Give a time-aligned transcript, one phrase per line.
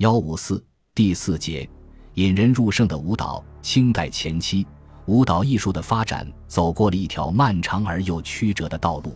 [0.00, 1.68] 幺五四第四节，
[2.14, 3.44] 引人入胜的舞蹈。
[3.60, 4.66] 清代前期，
[5.04, 9.14] 舞蹈艺术的发展走过了一条漫长而又曲折的道路。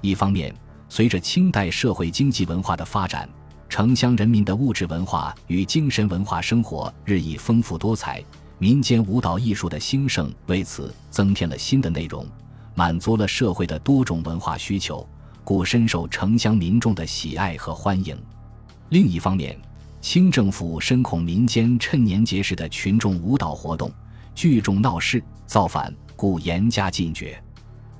[0.00, 0.54] 一方面，
[0.88, 3.28] 随着清代社会经济文化的发展，
[3.68, 8.24] 城乡人民的物质文化与精神文化生活日益丰富多彩，
[8.56, 12.26] 民间舞蹈艺术的兴盛为此增添了新的内容，
[12.74, 15.06] 满足了社会的多种文化需求，
[15.44, 18.18] 故深受城乡民众的喜爱和欢迎。
[18.88, 19.54] 另一方面，
[20.04, 23.90] 清政府深恐民间趁年节时的群众舞蹈活动
[24.34, 27.42] 聚众闹事造反，故严加禁绝。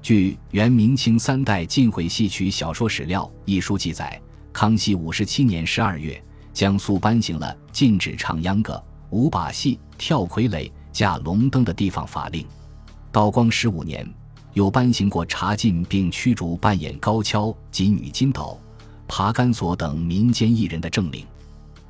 [0.02, 4.20] 据《元明清三代禁毁戏曲小说史料》一书记载，
[4.52, 12.47] 康熙五十七年十二月，江苏颁行了禁止唱秧歌、舞把戏、跳傀儡、架龙灯的地方法令。
[13.11, 14.06] 道光十五年，
[14.52, 18.61] 又颁行过查禁并驱逐扮演高跷及女金斗、
[19.09, 21.25] 爬杆索等民间艺人的政令。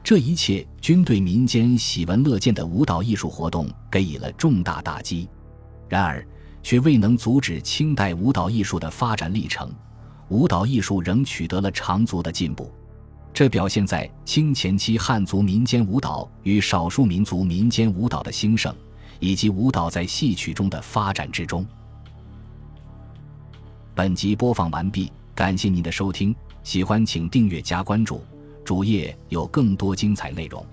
[0.04, 5.26] 这一切均对民间喜闻乐见的舞蹈艺术活动给予了重大打击，
[5.88, 6.24] 然而
[6.62, 9.72] 却未能阻止清代舞蹈艺术的发展历程，
[10.28, 12.70] 舞蹈艺术仍取得了长足的进步。
[13.32, 18.76] 这表现在清前期汉族民间舞蹈与少数民族民间舞蹈的兴盛，
[19.20, 21.66] 以及舞蹈在戏曲中的发展之中。
[23.94, 28.20] 本集播放完毕，感谢您的收听，喜欢请订阅加关注。
[28.64, 30.64] 主页有更多精彩内容。